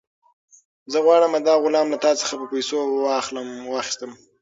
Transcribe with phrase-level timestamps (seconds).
[0.91, 2.77] زه غواړم دا غلام له تا څخه په پیسو
[3.73, 4.11] واخیستم.